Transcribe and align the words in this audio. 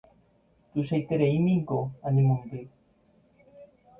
Tuichaiterei 0.71 1.35
niko 1.43 1.77
añemondýi. 2.07 2.65